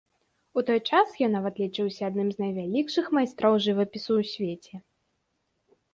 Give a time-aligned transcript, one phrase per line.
[0.59, 4.75] У той час ён нават лічыўся адным з найвялікшых майстроў жывапісу ў свеце.